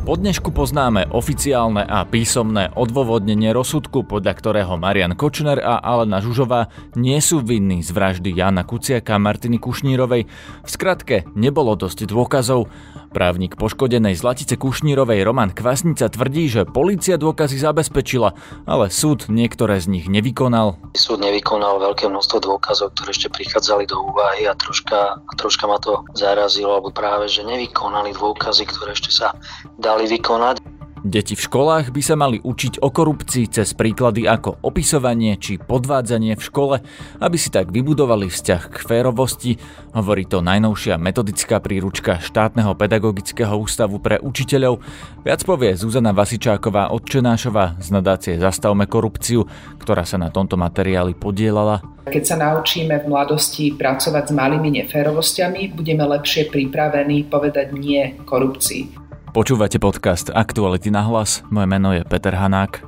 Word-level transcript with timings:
Po 0.00 0.16
dnešku 0.16 0.56
poznáme 0.56 1.12
oficiálne 1.12 1.84
a 1.84 2.08
písomné 2.08 2.72
odôvodnenie 2.72 3.52
rozsudku, 3.52 4.00
podľa 4.08 4.32
ktorého 4.32 4.74
Marian 4.80 5.12
Kočner 5.12 5.60
a 5.60 5.76
Alena 5.76 6.24
Žužová 6.24 6.72
nie 6.96 7.20
sú 7.20 7.44
vinní 7.44 7.84
z 7.84 7.92
vraždy 7.92 8.32
Jana 8.32 8.64
Kuciaka 8.64 9.20
a 9.20 9.22
Martiny 9.22 9.60
Kušnírovej. 9.60 10.24
V 10.64 10.68
skratke, 10.72 11.28
nebolo 11.36 11.76
dosť 11.76 12.08
dôkazov. 12.08 12.72
Právnik 13.10 13.58
poškodenej 13.58 14.14
Zlatice 14.14 14.54
Kušnírovej 14.54 15.26
Roman 15.26 15.50
Kvasnica 15.50 16.06
tvrdí, 16.06 16.46
že 16.46 16.62
policia 16.62 17.18
dôkazy 17.18 17.58
zabezpečila, 17.58 18.38
ale 18.70 18.86
súd 18.86 19.26
niektoré 19.26 19.82
z 19.82 19.90
nich 19.90 20.06
nevykonal. 20.06 20.78
Súd 20.94 21.18
nevykonal 21.18 21.82
veľké 21.82 22.06
množstvo 22.06 22.38
dôkazov, 22.38 22.94
ktoré 22.94 23.10
ešte 23.10 23.26
prichádzali 23.34 23.90
do 23.90 23.98
úvahy 23.98 24.46
a 24.46 24.54
troška, 24.54 25.18
troška 25.34 25.66
ma 25.66 25.82
to 25.82 26.06
zarazilo, 26.14 26.78
alebo 26.78 26.94
práve, 26.94 27.26
že 27.26 27.42
nevykonali 27.42 28.14
dôkazy, 28.14 28.62
ktoré 28.70 28.94
ešte 28.94 29.10
sa 29.10 29.34
dali 29.74 29.99
vykonať. 30.08 30.80
Deti 31.00 31.32
v 31.32 31.40
školách 31.40 31.96
by 31.96 32.02
sa 32.04 32.12
mali 32.12 32.44
učiť 32.44 32.84
o 32.84 32.92
korupcii 32.92 33.48
cez 33.48 33.72
príklady 33.72 34.28
ako 34.28 34.60
opisovanie 34.60 35.40
či 35.40 35.56
podvádzanie 35.56 36.36
v 36.36 36.42
škole, 36.44 36.76
aby 37.24 37.36
si 37.40 37.48
tak 37.48 37.72
vybudovali 37.72 38.28
vzťah 38.28 38.62
k 38.68 38.76
férovosti, 38.84 39.56
hovorí 39.96 40.28
to 40.28 40.44
najnovšia 40.44 41.00
metodická 41.00 41.56
príručka 41.56 42.20
štátneho 42.20 42.76
pedagogického 42.76 43.56
ústavu 43.56 43.96
pre 43.96 44.20
učiteľov. 44.20 44.84
Viac 45.24 45.40
povie 45.48 45.72
Zuzana 45.72 46.12
Vasičáková 46.12 46.92
odčenášová 46.92 47.80
z 47.80 47.88
nadácie 47.96 48.36
Zastavme 48.36 48.84
korupciu, 48.84 49.48
ktorá 49.80 50.04
sa 50.04 50.20
na 50.20 50.28
tomto 50.28 50.60
materiáli 50.60 51.16
podielala. 51.16 51.80
Keď 52.12 52.24
sa 52.28 52.36
naučíme 52.36 53.00
v 53.00 53.08
mladosti 53.08 53.72
pracovať 53.72 54.28
s 54.28 54.32
malými 54.36 54.68
neférovostiami, 54.84 55.72
budeme 55.72 56.04
lepšie 56.04 56.52
pripravení 56.52 57.24
povedať 57.24 57.72
nie 57.72 58.20
korupcii. 58.28 59.08
Počúvate 59.30 59.78
podcast 59.78 60.26
Aktuality 60.34 60.90
na 60.90 61.06
hlas. 61.06 61.46
Moje 61.54 61.70
meno 61.70 61.94
je 61.94 62.02
Peter 62.02 62.34
Hanák. 62.34 62.82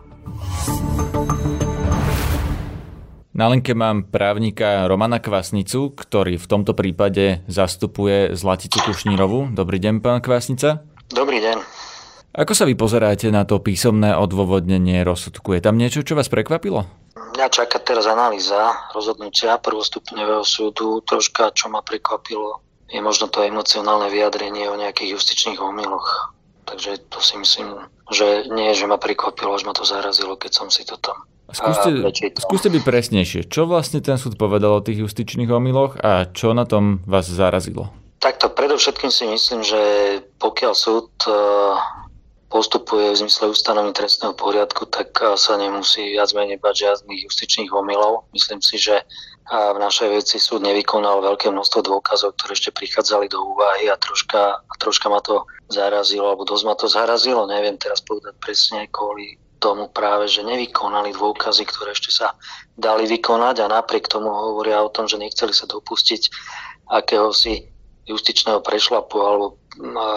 Na 3.31 3.47
linke 3.47 3.79
mám 3.79 4.11
právnika 4.11 4.91
Romana 4.91 5.23
Kvasnicu, 5.23 5.95
ktorý 5.95 6.43
v 6.43 6.47
tomto 6.51 6.75
prípade 6.75 7.47
zastupuje 7.47 8.35
Zlaticu 8.35 8.83
Kušnírovu. 8.83 9.55
Dobrý 9.55 9.79
deň, 9.79 10.03
pán 10.03 10.19
Kvasnica. 10.19 10.83
Dobrý 11.15 11.39
deň. 11.39 11.63
Ako 12.35 12.59
sa 12.59 12.67
vy 12.67 12.75
pozeráte 12.75 13.31
na 13.31 13.47
to 13.47 13.63
písomné 13.63 14.11
odôvodnenie 14.19 15.07
rozsudku? 15.07 15.55
Je 15.55 15.63
tam 15.63 15.79
niečo, 15.79 16.03
čo 16.03 16.19
vás 16.19 16.27
prekvapilo? 16.27 16.91
Mňa 17.39 17.47
čaká 17.55 17.79
teraz 17.79 18.11
analýza 18.11 18.91
rozhodnutia 18.91 19.63
prvostupňového 19.63 20.43
súdu. 20.43 21.07
Troška, 21.07 21.55
čo 21.55 21.71
ma 21.71 21.87
prekvapilo, 21.87 22.72
je 22.93 23.01
možno 23.01 23.27
to 23.33 23.41
emocionálne 23.41 24.13
vyjadrenie 24.13 24.69
o 24.69 24.77
nejakých 24.77 25.17
justičných 25.17 25.59
omyloch. 25.59 26.37
Takže 26.69 27.01
to 27.09 27.19
si 27.19 27.41
myslím, 27.41 27.89
že 28.13 28.47
nie, 28.53 28.71
že 28.77 28.87
ma 28.87 29.01
prekvapilo, 29.01 29.57
až 29.57 29.65
ma 29.65 29.73
to 29.73 29.83
zarazilo, 29.83 30.37
keď 30.37 30.53
som 30.53 30.69
si 30.69 30.85
to 30.85 31.01
tam 31.01 31.25
Skúste, 31.53 31.91
skúste 32.41 32.69
byť 32.73 32.83
presnejšie. 32.83 33.41
Čo 33.45 33.69
vlastne 33.69 34.01
ten 34.01 34.17
súd 34.17 34.41
povedal 34.41 34.73
o 34.73 34.85
tých 34.85 35.05
justičných 35.05 35.53
omyloch 35.53 36.01
a 36.01 36.25
čo 36.33 36.57
na 36.57 36.65
tom 36.65 37.05
vás 37.05 37.29
zarazilo? 37.29 37.93
Takto 38.25 38.49
predovšetkým 38.49 39.13
si 39.13 39.29
myslím, 39.29 39.61
že 39.61 39.81
pokiaľ 40.41 40.73
súd 40.73 41.13
e, 41.29 41.35
postupuje 42.49 43.13
v 43.13 43.21
zmysle 43.27 43.53
ustanovení 43.53 43.93
trestného 43.93 44.33
poriadku, 44.33 44.89
tak 44.89 45.13
e, 45.21 45.37
sa 45.37 45.61
nemusí 45.61 46.17
viac 46.17 46.33
menej 46.33 46.57
bať 46.57 46.89
žiadnych 46.89 47.21
justičných 47.29 47.69
omylov. 47.69 48.25
Myslím 48.33 48.65
si, 48.65 48.81
že 48.81 49.05
a 49.51 49.75
v 49.75 49.83
našej 49.83 50.09
veci 50.23 50.37
súd 50.39 50.63
nevykonal 50.63 51.19
veľké 51.19 51.51
množstvo 51.51 51.83
dôkazov, 51.83 52.39
ktoré 52.39 52.55
ešte 52.55 52.71
prichádzali 52.71 53.27
do 53.27 53.43
úvahy 53.43 53.91
a 53.91 53.99
troška, 53.99 54.63
a 54.63 54.75
troška 54.79 55.11
ma 55.11 55.19
to 55.19 55.43
zarazilo, 55.67 56.31
alebo 56.31 56.47
dosť 56.47 56.65
ma 56.65 56.75
to 56.79 56.87
zarazilo, 56.87 57.51
neviem 57.51 57.75
teraz 57.75 57.99
povedať 58.07 58.39
presne 58.39 58.87
kvôli 58.95 59.41
tomu 59.63 59.91
práve, 59.91 60.27
že 60.27 60.43
nevykonali 60.43 61.15
dôkazy, 61.15 61.63
ktoré 61.67 61.95
ešte 61.95 62.11
sa 62.11 62.35
dali 62.75 63.07
vykonať 63.07 63.63
a 63.63 63.71
napriek 63.71 64.11
tomu 64.11 64.31
hovoria 64.31 64.83
o 64.83 64.91
tom, 64.91 65.07
že 65.07 65.23
nechceli 65.23 65.55
sa 65.55 65.71
dopustiť 65.71 66.23
akéhosi 66.91 67.71
justičného 68.11 68.59
prešlapu 68.59 69.17
alebo 69.23 69.47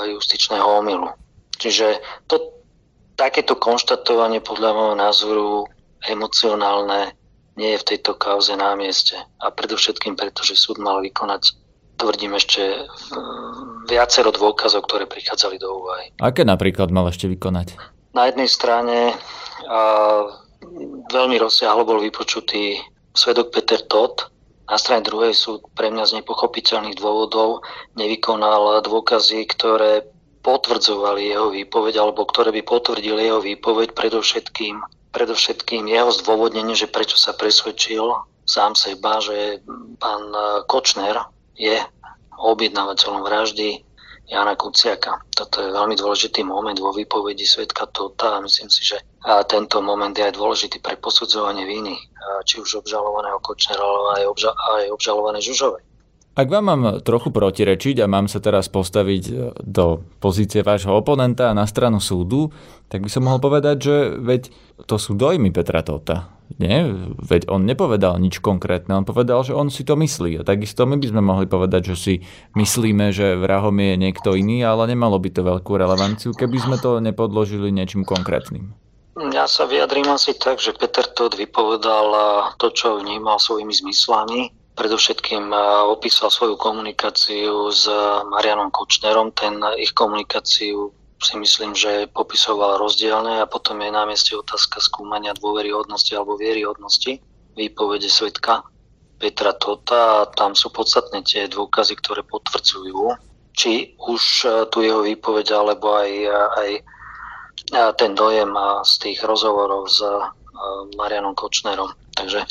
justičného 0.09 0.65
omylu. 0.65 1.13
Čiže 1.61 2.01
to, 2.25 2.41
takéto 3.15 3.55
konštatovanie 3.55 4.41
podľa 4.41 4.69
môjho 4.73 4.95
názoru 4.97 5.47
emocionálne 6.09 7.13
nie 7.55 7.75
je 7.75 7.81
v 7.81 7.87
tejto 7.95 8.15
kauze 8.19 8.53
na 8.55 8.75
mieste. 8.75 9.15
A 9.39 9.51
predovšetkým 9.51 10.19
preto, 10.19 10.43
že 10.43 10.59
súd 10.59 10.79
mal 10.79 10.99
vykonať, 10.99 11.55
tvrdím 11.95 12.35
ešte, 12.35 12.87
viacero 13.87 14.35
dôkazov, 14.35 14.87
ktoré 14.87 15.07
prichádzali 15.07 15.55
do 15.59 15.83
úvahy. 15.83 16.11
Aké 16.19 16.43
napríklad 16.43 16.91
mal 16.91 17.07
ešte 17.07 17.31
vykonať? 17.31 17.79
Na 18.11 18.27
jednej 18.27 18.51
strane 18.51 19.15
a, 19.67 19.79
veľmi 21.11 21.35
rozsiahlo 21.39 21.87
bol 21.87 21.99
vypočutý 22.03 22.79
svedok 23.15 23.55
Peter 23.55 23.79
Todd, 23.79 24.27
na 24.65 24.81
strane 24.81 25.05
druhej 25.05 25.37
sú 25.37 25.61
pre 25.77 25.93
mňa 25.93 26.03
z 26.09 26.15
nepochopiteľných 26.21 26.97
dôvodov 26.97 27.61
nevykonal 27.93 28.81
dôkazy, 28.81 29.45
ktoré 29.53 30.09
potvrdzovali 30.41 31.33
jeho 31.33 31.53
výpoveď 31.53 32.01
alebo 32.01 32.25
ktoré 32.25 32.49
by 32.53 32.61
potvrdili 32.65 33.29
jeho 33.29 33.41
výpoveď 33.41 33.93
predovšetkým 33.93 34.81
predovšetkým 35.15 35.87
jeho 35.87 36.11
zdôvodnenie, 36.11 36.75
že 36.75 36.91
prečo 36.91 37.15
sa 37.15 37.31
presvedčil 37.31 38.03
sám 38.43 38.75
seba, 38.75 39.23
že 39.23 39.63
pán 39.97 40.35
Kočner 40.67 41.15
je 41.55 41.79
objednávateľom 42.35 43.23
vraždy 43.23 43.79
Jana 44.27 44.59
Kuciaka. 44.59 45.23
Toto 45.31 45.63
je 45.63 45.71
veľmi 45.71 45.95
dôležitý 45.95 46.43
moment 46.43 46.75
vo 46.75 46.91
výpovedi 46.91 47.47
svetka 47.47 47.87
Tota 47.87 48.37
a 48.37 48.43
myslím 48.43 48.67
si, 48.67 48.83
že 48.83 48.99
tento 49.47 49.79
moment 49.79 50.11
je 50.11 50.27
aj 50.27 50.35
dôležitý 50.35 50.83
pre 50.83 50.99
posudzovanie 50.99 51.63
viny, 51.63 51.95
či 52.43 52.59
už 52.59 52.83
obžalovaného 52.83 53.39
Kočnera, 53.39 53.79
ale 53.81 54.21
aj, 54.21 54.25
obža- 54.27 54.57
aj 54.81 54.91
obžalované 54.91 55.39
Žužovej. 55.39 55.94
Ak 56.35 56.51
vám 56.51 56.67
mám 56.67 56.83
trochu 56.99 57.31
protirečiť 57.31 58.03
a 58.03 58.11
mám 58.11 58.27
sa 58.27 58.43
teraz 58.43 58.67
postaviť 58.67 59.23
e, 59.31 59.33
do 59.63 60.03
pozície 60.19 60.67
vášho 60.67 60.91
oponenta 60.91 61.55
na 61.55 61.63
stranu 61.63 62.03
súdu, 62.03 62.51
tak 62.91 63.07
by 63.07 63.09
som 63.09 63.23
mohol 63.23 63.39
povedať, 63.39 63.77
že 63.79 63.95
veď 64.19 64.51
to 64.83 64.99
sú 64.99 65.15
dojmy 65.15 65.55
Petra 65.55 65.79
Tota. 65.79 66.35
Nie? 66.59 66.91
Veď 67.23 67.47
on 67.47 67.63
nepovedal 67.63 68.19
nič 68.19 68.43
konkrétne, 68.43 68.99
on 68.99 69.07
povedal, 69.07 69.47
že 69.47 69.55
on 69.55 69.71
si 69.71 69.87
to 69.87 69.95
myslí. 69.95 70.43
A 70.43 70.43
takisto 70.43 70.83
my 70.83 70.99
by 70.99 71.07
sme 71.07 71.23
mohli 71.23 71.47
povedať, 71.47 71.95
že 71.95 71.95
si 71.95 72.13
myslíme, 72.59 73.15
že 73.15 73.39
vrahom 73.39 73.79
je 73.79 73.95
niekto 73.95 74.35
iný, 74.35 74.59
ale 74.67 74.91
nemalo 74.91 75.15
by 75.15 75.31
to 75.31 75.39
veľkú 75.39 75.71
relevanciu, 75.79 76.35
keby 76.35 76.59
sme 76.59 76.75
to 76.83 76.99
nepodložili 76.99 77.71
niečím 77.71 78.03
konkrétnym. 78.03 78.75
Ja 79.31 79.47
sa 79.47 79.63
vyjadrím 79.63 80.11
asi 80.11 80.35
tak, 80.35 80.59
že 80.59 80.75
Peter 80.75 81.07
Todt 81.07 81.39
vypovedal 81.39 82.11
to, 82.59 82.75
čo 82.75 82.99
vnímal 82.99 83.39
svojimi 83.39 83.71
zmyslami 83.71 84.64
predovšetkým 84.75 85.55
opísal 85.87 86.27
svoju 86.27 86.59
komunikáciu 86.59 87.71
s 87.71 87.87
Marianom 88.27 88.69
Kočnerom. 88.69 89.31
Ten 89.31 89.63
ich 89.79 89.95
komunikáciu 89.95 90.91
si 91.23 91.35
myslím, 91.39 91.71
že 91.71 92.11
popisoval 92.11 92.77
rozdielne 92.77 93.39
a 93.39 93.49
potom 93.49 93.79
je 93.79 93.89
na 93.89 94.03
mieste 94.03 94.35
otázka 94.35 94.83
skúmania 94.83 95.31
dôveryhodnosti 95.33 96.11
alebo 96.11 96.35
vieryhodnosti 96.35 97.23
výpovede 97.55 98.11
svetka 98.11 98.67
Petra 99.15 99.55
Tota 99.55 100.21
a 100.21 100.27
tam 100.27 100.51
sú 100.59 100.75
podstatné 100.75 101.23
tie 101.23 101.47
dôkazy, 101.47 101.95
ktoré 102.03 102.19
potvrdzujú, 102.27 103.15
či 103.55 103.95
už 103.95 104.21
tu 104.75 104.83
jeho 104.83 105.07
výpoveď 105.07 105.55
alebo 105.55 105.95
aj, 105.95 106.11
aj 106.59 106.69
ten 107.95 108.11
dojem 108.11 108.51
z 108.83 108.93
tých 108.99 109.23
rozhovorov 109.23 109.87
s 109.87 110.03
Marianom 110.99 111.31
Kočnerom. 111.31 111.95
Takže 112.15 112.47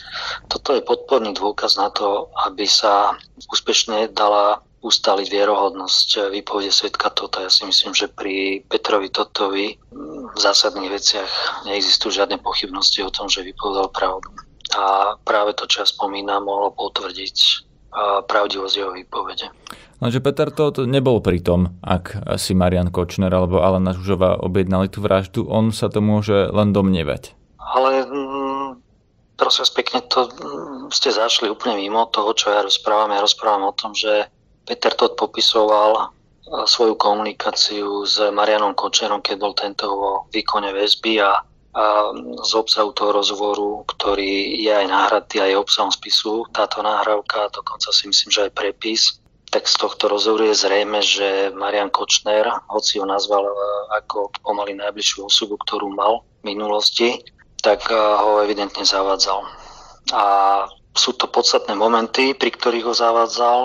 toto 0.53 0.77
je 0.77 0.85
podporný 0.85 1.33
dôkaz 1.33 1.81
na 1.81 1.89
to, 1.89 2.29
aby 2.45 2.69
sa 2.69 3.17
úspešne 3.49 4.13
dala 4.13 4.61
ustaliť 4.85 5.33
vierohodnosť 5.33 6.29
výpovede 6.29 6.69
svetka 6.69 7.09
Tota. 7.09 7.41
Ja 7.41 7.49
si 7.49 7.65
myslím, 7.65 7.97
že 7.97 8.13
pri 8.13 8.61
Petrovi 8.69 9.09
Totovi 9.09 9.81
v 10.29 10.37
zásadných 10.37 10.93
veciach 10.93 11.65
neexistujú 11.65 12.21
žiadne 12.21 12.37
pochybnosti 12.45 13.01
o 13.01 13.09
tom, 13.09 13.33
že 13.33 13.41
vypovedal 13.41 13.89
pravdu. 13.89 14.29
A 14.77 15.17
práve 15.25 15.57
to, 15.57 15.65
čo 15.65 15.81
ja 15.81 15.87
spomínam, 15.89 16.45
mohlo 16.45 16.69
potvrdiť 16.77 17.65
pravdivosť 18.29 18.75
jeho 18.77 18.93
výpovede. 18.93 19.47
Lenže 20.03 20.21
Peter 20.21 20.51
Tot 20.53 20.83
nebol 20.85 21.25
pri 21.25 21.41
tom, 21.41 21.81
ak 21.81 22.37
si 22.37 22.53
Marian 22.53 22.93
Kočner 22.93 23.33
alebo 23.33 23.65
Alena 23.65 23.97
Žužová 23.97 24.37
objednali 24.43 24.93
tú 24.93 25.01
vraždu, 25.01 25.49
on 25.49 25.73
sa 25.73 25.89
to 25.89 26.05
môže 26.05 26.53
len 26.53 26.77
domnievať. 26.77 27.33
Ale 27.57 28.05
prosím 29.35 29.67
pekne, 29.75 30.01
to 30.07 30.31
mm, 30.31 30.95
ste 30.95 31.11
zašli 31.11 31.51
úplne 31.51 31.79
mimo 31.79 32.07
toho, 32.11 32.35
čo 32.35 32.51
ja 32.51 32.61
rozprávam. 32.63 33.15
Ja 33.15 33.23
rozprávam 33.23 33.71
o 33.71 33.77
tom, 33.77 33.95
že 33.95 34.31
Peter 34.65 34.95
Todd 34.97 35.19
popisoval 35.21 36.15
svoju 36.65 36.95
komunikáciu 36.95 38.05
s 38.05 38.21
Marianom 38.21 38.77
Kočerom, 38.77 39.25
keď 39.25 39.37
bol 39.41 39.53
tento 39.57 39.89
vo 39.89 40.11
výkone 40.29 40.71
väzby 40.77 41.19
a, 41.25 41.41
a 41.41 41.85
z 42.45 42.53
obsahu 42.53 42.93
toho 42.93 43.17
rozhovoru, 43.17 43.83
ktorý 43.89 44.61
je 44.61 44.71
aj 44.71 44.87
náhradný, 44.87 45.41
aj 45.41 45.65
obsahom 45.65 45.91
spisu, 45.91 46.45
táto 46.53 46.85
náhrávka, 46.85 47.49
dokonca 47.51 47.89
si 47.91 48.07
myslím, 48.13 48.31
že 48.31 48.45
aj 48.49 48.53
prepis, 48.53 49.03
tak 49.49 49.65
z 49.65 49.77
tohto 49.81 50.11
rozhovoru 50.11 50.53
je 50.53 50.63
zrejme, 50.67 51.01
že 51.01 51.55
Marian 51.57 51.89
Kočner, 51.89 52.45
hoci 52.69 53.01
ho 53.01 53.07
nazval 53.09 53.49
ako 53.97 54.31
pomaly 54.45 54.77
najbližšiu 54.77 55.25
osobu, 55.25 55.57
ktorú 55.65 55.91
mal 55.97 56.27
v 56.45 56.53
minulosti, 56.55 57.25
tak 57.65 57.89
e, 57.89 57.97
ho 57.97 58.45
evidentne 58.45 58.85
zavádzal. 58.85 59.41
A 60.13 60.25
sú 60.93 61.17
to 61.17 61.27
podstatné 61.27 61.73
momenty, 61.73 62.37
pri 62.37 62.53
ktorých 62.53 62.87
ho 62.87 62.95
zavádzal 62.95 63.61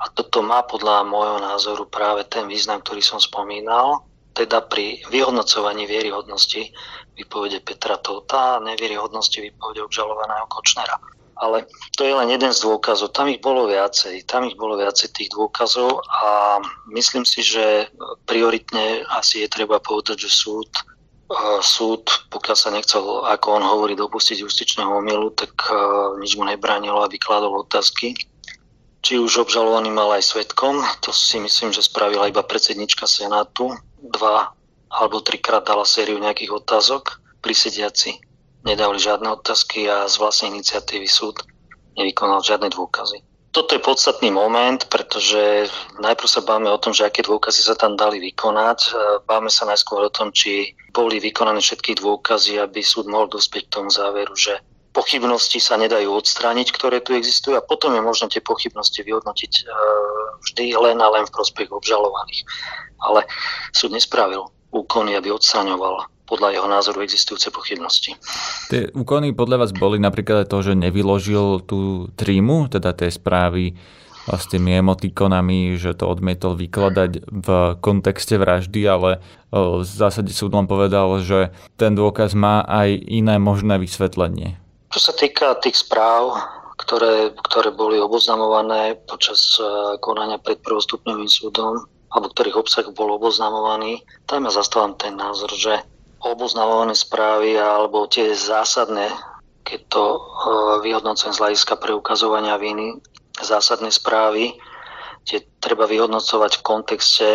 a 0.00 0.04
toto 0.16 0.40
má 0.40 0.64
podľa 0.64 1.04
môjho 1.04 1.38
názoru 1.44 1.84
práve 1.86 2.24
ten 2.26 2.48
význam, 2.48 2.80
ktorý 2.80 3.04
som 3.04 3.20
spomínal, 3.20 4.02
teda 4.32 4.64
pri 4.64 5.04
vyhodnocovaní 5.12 5.86
vieryhodnosti 5.86 6.72
výpovede 7.14 7.62
Petra 7.62 8.00
Tóta 8.00 8.58
a 8.58 8.62
nevieryhodnosti 8.64 9.38
výpovede 9.38 9.86
obžalovaného 9.86 10.48
Kočnera 10.50 10.98
ale 11.36 11.66
to 11.98 12.06
je 12.06 12.14
len 12.14 12.30
jeden 12.30 12.52
z 12.54 12.62
dôkazov. 12.62 13.10
Tam 13.10 13.26
ich 13.26 13.42
bolo 13.42 13.66
viacej, 13.66 14.22
tam 14.26 14.46
ich 14.46 14.54
bolo 14.54 14.78
viacej 14.78 15.10
tých 15.10 15.28
dôkazov 15.34 16.02
a 16.06 16.58
myslím 16.94 17.26
si, 17.26 17.42
že 17.42 17.90
prioritne 18.26 19.02
asi 19.10 19.42
je 19.42 19.48
treba 19.50 19.82
povedať, 19.82 20.26
že 20.26 20.30
súd 20.30 20.70
súd, 21.64 22.04
pokiaľ 22.28 22.56
sa 22.56 22.70
nechcel, 22.70 23.00
ako 23.24 23.46
on 23.56 23.64
hovorí, 23.64 23.96
dopustiť 23.96 24.44
justičného 24.44 24.92
omielu, 25.00 25.32
tak 25.32 25.56
e, 25.66 25.74
nič 26.20 26.36
mu 26.36 26.44
nebránilo 26.44 27.00
a 27.00 27.08
vykladol 27.08 27.64
otázky. 27.64 28.12
Či 29.04 29.20
už 29.20 29.48
obžalovaný 29.48 29.92
mal 29.92 30.12
aj 30.16 30.32
svetkom, 30.32 30.80
to 31.04 31.12
si 31.12 31.36
myslím, 31.40 31.72
že 31.72 31.84
spravila 31.84 32.28
iba 32.28 32.44
predsednička 32.44 33.04
Senátu. 33.04 33.72
Dva 34.00 34.52
alebo 34.92 35.24
trikrát 35.24 35.64
dala 35.64 35.88
sériu 35.88 36.20
nejakých 36.20 36.54
otázok 36.54 37.20
prisediaci 37.40 38.20
nedali 38.64 38.96
žiadne 38.96 39.28
otázky 39.28 39.86
a 39.86 40.08
z 40.08 40.16
vlastnej 40.16 40.56
iniciatívy 40.56 41.04
súd 41.04 41.36
nevykonal 42.00 42.40
žiadne 42.40 42.72
dôkazy. 42.72 43.20
Toto 43.54 43.70
je 43.70 43.86
podstatný 43.86 44.34
moment, 44.34 44.82
pretože 44.90 45.70
najprv 46.02 46.26
sa 46.26 46.42
báme 46.42 46.66
o 46.66 46.80
tom, 46.80 46.90
že 46.90 47.06
aké 47.06 47.22
dôkazy 47.22 47.62
sa 47.62 47.78
tam 47.78 47.94
dali 47.94 48.18
vykonať. 48.18 48.78
E, 48.82 48.90
báme 49.30 49.46
sa 49.46 49.62
najskôr 49.68 50.02
o 50.02 50.10
tom, 50.10 50.34
či 50.34 50.74
boli 50.94 51.18
vykonané 51.18 51.58
všetky 51.58 51.98
dôkazy, 51.98 52.62
aby 52.62 52.78
súd 52.80 53.10
mohol 53.10 53.26
dospieť 53.26 53.66
k 53.66 53.74
tomu 53.74 53.90
záveru, 53.90 54.32
že 54.38 54.62
pochybnosti 54.94 55.58
sa 55.58 55.74
nedajú 55.74 56.14
odstrániť, 56.14 56.70
ktoré 56.70 57.02
tu 57.02 57.18
existujú 57.18 57.58
a 57.58 57.66
potom 57.66 57.90
je 57.98 58.00
možné 58.00 58.30
tie 58.30 58.38
pochybnosti 58.38 59.02
vyhodnotiť 59.02 59.52
e, 59.58 59.62
vždy 60.46 60.64
len 60.78 61.02
a 61.02 61.08
len 61.10 61.26
v 61.26 61.34
prospech 61.34 61.74
obžalovaných. 61.74 62.46
Ale 63.02 63.26
súd 63.74 63.90
nespravil 63.90 64.46
úkony, 64.70 65.18
aby 65.18 65.34
odstraňoval 65.34 66.06
podľa 66.24 66.56
jeho 66.56 66.68
názoru 66.70 67.04
existujúce 67.04 67.52
pochybnosti. 67.52 68.16
Tie 68.72 68.88
úkony 68.96 69.36
podľa 69.36 69.66
vás 69.66 69.72
boli 69.76 70.00
napríklad 70.00 70.48
to, 70.48 70.64
že 70.64 70.72
nevyložil 70.72 71.66
tú 71.68 72.08
trímu, 72.16 72.72
teda 72.72 72.96
tie 72.96 73.12
správy 73.12 73.76
s 74.28 74.44
tými 74.48 74.80
emotikonami, 74.80 75.76
že 75.76 75.92
to 75.92 76.08
odmietol 76.08 76.56
vykladať 76.56 77.28
v 77.28 77.48
kontexte 77.84 78.40
vraždy, 78.40 78.80
ale 78.88 79.20
v 79.52 79.84
zásade 79.84 80.32
súd 80.32 80.56
len 80.56 80.64
povedal, 80.64 81.20
že 81.20 81.52
ten 81.76 81.92
dôkaz 81.92 82.32
má 82.32 82.64
aj 82.64 82.96
iné 83.04 83.36
možné 83.36 83.76
vysvetlenie. 83.76 84.56
Čo 84.90 85.10
sa 85.10 85.12
týka 85.12 85.58
tých 85.60 85.78
správ, 85.84 86.38
ktoré, 86.78 87.30
ktoré 87.50 87.70
boli 87.70 87.98
oboznamované 87.98 88.98
počas 89.06 89.58
e, 89.58 89.64
konania 90.02 90.38
pred 90.42 90.58
prvostupňovým 90.62 91.30
súdom, 91.30 91.86
alebo 92.10 92.30
ktorých 92.30 92.58
obsah 92.58 92.86
bol 92.94 93.14
oboznamovaný, 93.14 94.02
tam 94.26 94.46
ja 94.46 94.52
zastávam 94.54 94.94
ten 94.98 95.14
názor, 95.14 95.50
že 95.54 95.82
oboznamované 96.22 96.94
správy 96.94 97.58
alebo 97.58 98.06
tie 98.10 98.32
zásadné, 98.34 99.10
keď 99.62 99.80
to 99.90 100.04
e, 100.14 100.18
vyhodnocujem 100.86 101.34
z 101.34 101.40
hľadiska 101.42 101.74
preukazovania 101.78 102.58
viny, 102.58 102.98
zásadné 103.40 103.90
správy, 103.90 104.54
tie 105.24 105.42
treba 105.58 105.88
vyhodnocovať 105.88 106.60
v 106.60 106.66
kontexte 106.66 107.28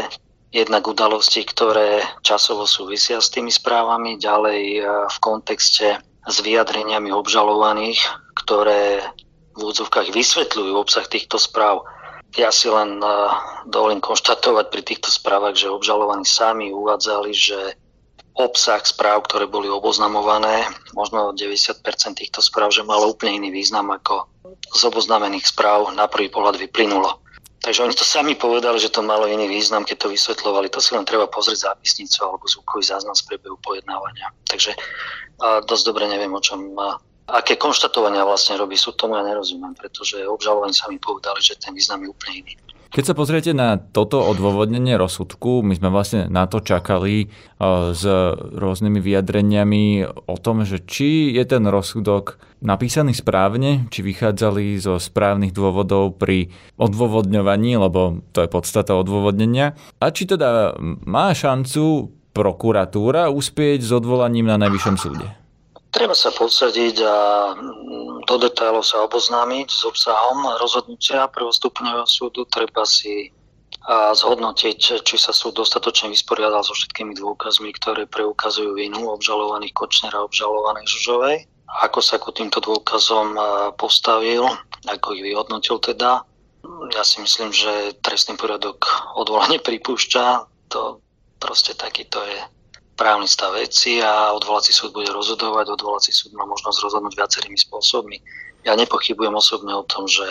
jednak 0.49 0.85
udalostí, 0.85 1.45
ktoré 1.45 2.01
časovo 2.25 2.65
súvisia 2.65 3.21
s 3.21 3.29
tými 3.29 3.53
správami, 3.53 4.17
ďalej 4.17 4.61
e, 4.77 4.81
v 5.09 5.17
kontexte 5.21 6.01
s 6.25 6.35
vyjadreniami 6.41 7.13
obžalovaných, 7.13 8.01
ktoré 8.45 9.01
v 9.57 9.61
údzovkách 9.61 10.09
vysvetľujú 10.09 10.73
obsah 10.73 11.05
týchto 11.05 11.37
správ. 11.37 11.85
Ja 12.37 12.49
si 12.49 12.69
len 12.69 12.97
e, 12.97 13.07
dovolím 13.69 14.01
konštatovať 14.01 14.65
pri 14.73 14.81
týchto 14.85 15.09
správach, 15.13 15.53
že 15.53 15.69
obžalovaní 15.69 16.25
sami 16.25 16.73
uvádzali, 16.73 17.31
že 17.33 17.59
obsah 18.39 18.81
správ, 18.81 19.27
ktoré 19.29 19.45
boli 19.45 19.67
oboznamované, 19.69 20.65
možno 20.95 21.35
90% 21.35 21.83
týchto 22.17 22.39
správ, 22.41 22.71
že 22.71 22.87
malo 22.87 23.11
úplne 23.11 23.43
iný 23.43 23.51
význam 23.51 23.91
ako 23.91 24.25
z 24.57 24.81
oboznamených 24.85 25.49
správ 25.49 25.93
na 25.93 26.07
prvý 26.09 26.29
pohľad 26.29 26.57
vyplynulo. 26.57 27.21
Takže 27.59 27.83
oni 27.83 27.91
to 27.91 28.07
sami 28.07 28.39
povedali, 28.39 28.79
že 28.79 28.87
to 28.87 29.03
malo 29.03 29.27
iný 29.27 29.51
význam, 29.51 29.83
keď 29.83 30.07
to 30.07 30.13
vysvetľovali. 30.15 30.71
To 30.71 30.79
si 30.79 30.95
len 30.95 31.03
treba 31.03 31.27
pozrieť 31.27 31.75
zápisnicu 31.75 32.23
alebo 32.23 32.47
zvukový 32.47 32.87
záznam 32.87 33.11
z 33.11 33.27
priebehu 33.27 33.59
pojednávania. 33.59 34.31
Takže 34.47 34.71
a 35.39 35.59
dosť 35.63 35.83
dobre 35.87 36.07
neviem, 36.07 36.31
o 36.31 36.43
čom 36.43 36.75
a, 36.79 36.99
aké 37.31 37.55
konštatovania 37.55 38.27
vlastne 38.27 38.59
robí 38.59 38.75
súd, 38.75 38.99
tomu 38.99 39.15
ja 39.15 39.23
nerozumiem, 39.23 39.75
pretože 39.75 40.19
obžalovaní 40.23 40.75
sami 40.75 40.99
povedali, 40.99 41.39
že 41.39 41.59
ten 41.59 41.75
význam 41.75 42.03
je 42.03 42.11
úplne 42.11 42.35
iný. 42.43 42.53
Keď 42.89 43.03
sa 43.05 43.13
pozriete 43.13 43.53
na 43.53 43.77
toto 43.77 44.17
odôvodnenie 44.17 44.97
rozsudku, 44.97 45.61
my 45.61 45.77
sme 45.77 45.93
vlastne 45.93 46.25
na 46.25 46.49
to 46.49 46.57
čakali 46.57 47.15
e, 47.21 47.27
s 47.93 48.01
rôznymi 48.57 48.97
vyjadreniami 48.97 50.09
o 50.25 50.35
tom, 50.41 50.65
že 50.65 50.81
či 50.81 51.29
je 51.37 51.45
ten 51.45 51.69
rozsudok 51.69 52.41
napísaný 52.65 53.13
správne, 53.13 53.85
či 53.93 54.01
vychádzali 54.01 54.81
zo 54.81 54.97
správnych 54.97 55.53
dôvodov 55.53 56.17
pri 56.17 56.49
odôvodňovaní, 56.81 57.77
lebo 57.77 58.25
to 58.33 58.41
je 58.41 58.49
podstata 58.49 58.97
odôvodnenia, 58.97 59.77
a 60.01 60.09
či 60.09 60.25
teda 60.25 60.73
má 61.05 61.29
šancu 61.29 62.09
prokuratúra 62.33 63.29
uspieť 63.29 63.85
s 63.85 63.91
odvolaním 63.93 64.49
na 64.49 64.57
Najvyššom 64.57 64.97
súde. 64.97 65.38
Treba 65.89 66.13
sa 66.13 66.29
posadiť 66.29 66.95
a 67.01 67.17
do 68.29 68.35
detailov 68.37 68.85
sa 68.85 69.09
oboznámiť 69.09 69.67
s 69.73 69.81
obsahom 69.89 70.45
rozhodnutia 70.61 71.25
prvostupňového 71.33 72.05
súdu. 72.05 72.45
Treba 72.45 72.85
si 72.85 73.33
zhodnotiť, 73.89 75.01
či 75.01 75.15
sa 75.17 75.33
súd 75.33 75.57
dostatočne 75.57 76.13
vysporiadal 76.13 76.61
so 76.61 76.77
všetkými 76.77 77.17
dôkazmi, 77.17 77.73
ktoré 77.73 78.05
preukazujú 78.05 78.77
vinu 78.77 79.09
obžalovaných 79.09 79.73
Kočnera 79.73 80.21
a 80.21 80.27
obžalovanej 80.29 80.85
Žužovej. 80.85 81.37
Ako 81.89 81.97
sa 82.01 82.21
ku 82.21 82.29
týmto 82.29 82.61
dôkazom 82.61 83.33
postavil, 83.81 84.45
ako 84.85 85.17
ich 85.17 85.25
vyhodnotil 85.25 85.81
teda. 85.81 86.21
Ja 86.93 87.01
si 87.01 87.17
myslím, 87.23 87.49
že 87.49 87.97
trestný 88.05 88.37
poriadok 88.37 88.85
odvolanie 89.17 89.57
pripúšťa. 89.57 90.45
To 90.69 91.01
proste 91.41 91.73
takýto 91.73 92.21
je 92.21 92.39
právny 92.99 93.31
stav 93.31 93.55
veci 93.55 94.03
a 94.03 94.35
odvolací 94.35 94.75
súd 94.75 94.91
bude 94.91 95.07
rozhodovať. 95.07 95.71
Odvolací 95.79 96.11
súd 96.11 96.35
má 96.35 96.43
možnosť 96.43 96.83
rozhodnúť 96.83 97.15
viacerými 97.15 97.55
spôsobmi. 97.55 98.19
Ja 98.67 98.75
nepochybujem 98.75 99.31
osobne 99.31 99.71
o 99.71 99.87
tom, 99.87 100.03
že 100.03 100.27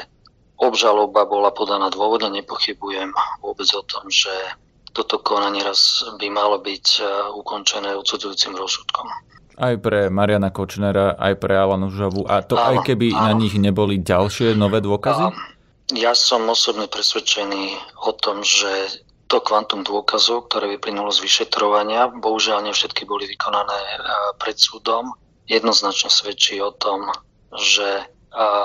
obžaloba 0.60 1.25
bola 1.25 1.48
podaná 1.48 1.88
dôvodne, 1.88 2.28
nepochybujem 2.44 3.08
vôbec 3.40 3.72
o 3.72 3.80
tom, 3.88 4.04
že 4.12 4.28
toto 4.92 5.16
konanie 5.22 5.64
raz 5.64 6.04
by 6.20 6.28
malo 6.28 6.58
byť 6.58 6.87
e, 6.98 7.02
ukončené 7.38 7.94
odsudzujúcim 7.96 8.52
rozsudkom. 8.58 9.06
Aj 9.58 9.75
pre 9.78 10.10
Mariana 10.10 10.50
Kočnera, 10.50 11.14
aj 11.14 11.38
pre 11.38 11.54
Alanu 11.54 11.88
Žovu. 11.88 12.26
A 12.26 12.42
to 12.42 12.58
áno, 12.58 12.82
aj 12.82 12.87
keby 12.87 13.14
áno. 13.14 13.22
na 13.30 13.32
nich 13.38 13.54
neboli 13.54 14.02
ďalšie 14.02 14.58
nové 14.58 14.82
dôkazy? 14.82 15.30
Ja 15.94 16.12
som 16.12 16.44
osobne 16.50 16.90
presvedčený 16.90 17.78
o 18.04 18.12
tom, 18.12 18.44
že 18.44 19.00
to 19.28 19.44
kvantum 19.44 19.85
dôkazov, 19.85 20.49
ktoré 20.49 20.73
vyplynulo 20.76 21.12
z 21.12 21.20
vyšetrovania, 21.20 22.08
bohužiaľ 22.08 22.64
nie 22.64 22.73
všetky 22.73 23.04
boli 23.04 23.28
vykonané 23.28 23.76
e, 23.76 23.97
pred 24.40 24.56
súdom, 24.56 25.12
jednoznačne 25.44 26.08
svedčí 26.08 26.56
o 26.64 26.73
tom, 26.73 27.12
že 27.52 27.85
e, 27.85 28.04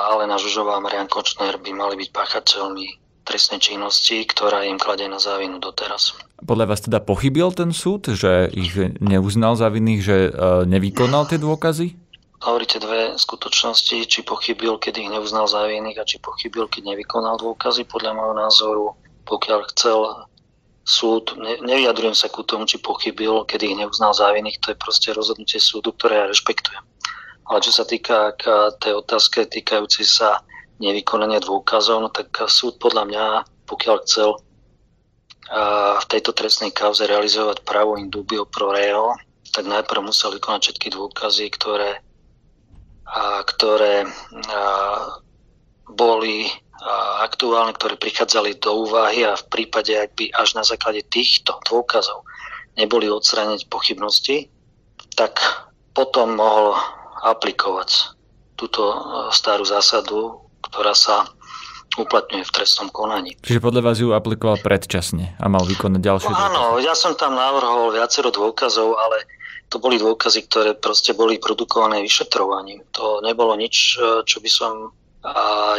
Alena 0.10 0.40
Žužová 0.40 0.80
a 0.80 0.84
Marian 0.84 1.12
Kočner 1.12 1.60
by 1.60 1.72
mali 1.76 2.00
byť 2.00 2.10
páchateľmi 2.16 2.88
trestnej 3.28 3.60
činnosti, 3.60 4.24
ktorá 4.24 4.64
im 4.68 4.80
kladie 4.80 5.08
na 5.08 5.20
závinu 5.20 5.60
doteraz. 5.60 6.16
Podľa 6.44 6.66
vás 6.68 6.84
teda 6.84 7.00
pochybil 7.00 7.56
ten 7.56 7.72
súd, 7.72 8.12
že 8.12 8.52
ich 8.52 8.76
neuznal 9.00 9.56
za 9.56 9.68
vinných, 9.68 10.02
že 10.04 10.18
e, 10.28 10.32
nevykonal 10.64 11.28
tie 11.28 11.40
dôkazy? 11.40 12.00
Hovoríte 12.44 12.84
dve 12.84 13.16
skutočnosti, 13.16 14.04
či 14.04 14.20
pochybil, 14.28 14.76
keď 14.76 15.00
ich 15.00 15.10
neuznal 15.12 15.48
za 15.48 15.64
vinných 15.64 16.00
a 16.00 16.08
či 16.08 16.20
pochybil, 16.20 16.68
keď 16.68 16.96
nevykonal 16.96 17.40
dôkazy. 17.40 17.88
Podľa 17.88 18.12
môjho 18.16 18.36
názoru, 18.36 18.86
pokiaľ 19.24 19.60
chcel 19.72 20.28
súd, 20.84 21.40
ne, 21.40 21.58
nevyjadrujem 21.64 22.16
sa 22.16 22.28
ku 22.28 22.44
tomu, 22.44 22.68
či 22.68 22.80
pochybil, 22.80 23.48
kedy 23.48 23.72
ich 23.72 23.80
neuznal 23.80 24.12
závinných, 24.12 24.60
to 24.60 24.76
je 24.76 24.78
proste 24.78 25.10
rozhodnutie 25.16 25.60
súdu, 25.60 25.96
ktoré 25.96 26.24
ja 26.24 26.26
rešpektujem. 26.28 26.84
Ale 27.48 27.60
čo 27.60 27.72
sa 27.72 27.84
týka 27.84 28.36
k 28.40 28.72
tej 28.80 29.04
otázke 29.04 29.48
týkajúcej 29.48 30.08
sa 30.08 30.44
nevykonania 30.80 31.44
dôkazov, 31.44 32.04
no 32.04 32.10
tak 32.12 32.32
súd 32.48 32.80
podľa 32.80 33.04
mňa, 33.08 33.26
pokiaľ 33.68 33.96
chcel 34.08 34.40
v 36.00 36.06
tejto 36.08 36.32
trestnej 36.32 36.72
kauze 36.72 37.04
realizovať 37.04 37.68
právo 37.68 38.00
in 38.00 38.08
dubio 38.08 38.48
pro 38.48 38.72
reo, 38.72 39.12
tak 39.52 39.68
najprv 39.68 40.08
musel 40.08 40.32
vykonať 40.32 40.72
všetky 40.72 40.88
dôkazy, 40.96 41.52
ktoré, 41.52 42.00
ktoré 43.54 44.08
boli 45.94 46.48
aktuálne, 47.24 47.72
ktoré 47.76 47.96
prichádzali 47.96 48.60
do 48.60 48.88
úvahy 48.88 49.24
a 49.24 49.40
v 49.40 49.46
prípade, 49.48 49.96
ak 49.96 50.12
by 50.20 50.26
až 50.36 50.60
na 50.60 50.64
základe 50.68 51.04
týchto 51.08 51.56
dôkazov 51.68 52.28
neboli 52.76 53.08
odstrániť 53.08 53.72
pochybnosti, 53.72 54.52
tak 55.16 55.40
potom 55.94 56.36
mohol 56.36 56.76
aplikovať 57.24 58.18
túto 58.58 58.84
starú 59.32 59.64
zásadu, 59.64 60.44
ktorá 60.66 60.92
sa 60.98 61.30
uplatňuje 61.94 62.44
v 62.44 62.52
trestnom 62.52 62.90
konaní. 62.90 63.38
Čiže 63.46 63.62
podľa 63.62 63.82
vás 63.86 63.98
ju 64.02 64.12
aplikoval 64.12 64.58
predčasne 64.58 65.38
a 65.38 65.46
mal 65.46 65.62
vykonať 65.62 66.02
ďalšie 66.02 66.32
no, 66.34 66.38
Áno, 66.38 66.64
ja 66.82 66.98
som 66.98 67.14
tam 67.14 67.38
navrhol 67.38 67.94
viacero 67.94 68.34
dôkazov, 68.34 68.98
ale 68.98 69.30
to 69.70 69.78
boli 69.78 70.02
dôkazy, 70.02 70.50
ktoré 70.50 70.74
proste 70.74 71.14
boli 71.14 71.38
produkované 71.38 72.02
vyšetrovaním. 72.02 72.82
To 72.98 73.22
nebolo 73.22 73.54
nič, 73.54 74.02
čo 74.02 74.38
by 74.42 74.50
som 74.50 74.90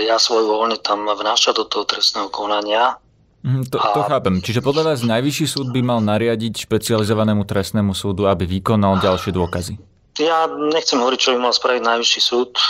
ja 0.00 0.16
svoj 0.16 0.48
voľne 0.48 0.80
tam 0.80 1.04
vnášal 1.04 1.52
do 1.52 1.68
toho 1.68 1.84
trestného 1.84 2.32
konania. 2.32 2.96
Mhm, 3.44 3.68
to, 3.68 3.76
to 3.76 4.02
chápem. 4.08 4.40
Čiže 4.40 4.64
podľa 4.64 4.96
vás 4.96 5.04
najvyšší 5.04 5.46
súd 5.46 5.68
by 5.68 5.84
mal 5.84 6.00
nariadiť 6.00 6.64
špecializovanému 6.64 7.44
trestnému 7.44 7.92
súdu, 7.92 8.24
aby 8.24 8.48
vykonal 8.48 8.96
ďalšie 9.04 9.36
dôkazy? 9.36 9.76
Ja 10.16 10.46
nechcem 10.46 11.02
hovoriť, 11.02 11.20
čo 11.20 11.34
by 11.36 11.38
mal 11.42 11.52
spraviť 11.52 11.82
najvyšší 11.84 12.20
súd. 12.22 12.54
E, 12.56 12.64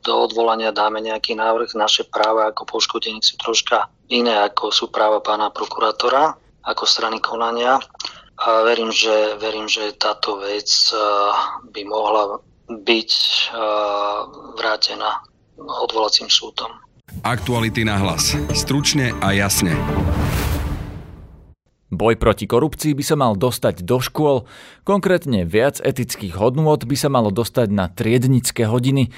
do 0.00 0.12
odvolania 0.16 0.74
dáme 0.74 0.98
nejaký 0.98 1.36
návrh. 1.36 1.76
Naše 1.76 2.08
práva 2.08 2.50
ako 2.50 2.64
poškodení 2.64 3.20
sú 3.20 3.36
troška 3.36 3.86
iné, 4.08 4.32
ako 4.32 4.72
sú 4.72 4.88
práva 4.88 5.20
pána 5.20 5.52
prokurátora, 5.52 6.34
ako 6.64 6.82
strany 6.88 7.20
konania. 7.20 7.76
A 8.40 8.64
verím, 8.64 8.88
že, 8.88 9.36
verím, 9.36 9.68
že 9.68 9.92
táto 9.94 10.40
vec 10.40 10.66
e, 10.90 10.96
by 11.70 11.82
mohla 11.84 12.40
byť 12.66 13.10
e, 13.12 13.38
vrátená 14.56 15.20
odvolacím 15.58 16.30
súdom. 16.30 16.70
Aktuality 17.26 17.82
na 17.82 17.98
hlas. 17.98 18.36
Stručne 18.54 19.16
a 19.18 19.34
jasne. 19.34 19.74
Boj 21.88 22.20
proti 22.20 22.44
korupcii 22.44 22.92
by 22.92 23.04
sa 23.04 23.16
mal 23.16 23.32
dostať 23.32 23.80
do 23.80 23.96
škôl, 23.96 24.44
konkrétne 24.84 25.48
viac 25.48 25.80
etických 25.80 26.36
hodnôt 26.36 26.76
by 26.76 26.92
sa 26.92 27.08
malo 27.08 27.32
dostať 27.32 27.72
na 27.72 27.88
triednické 27.88 28.68
hodiny. 28.68 29.08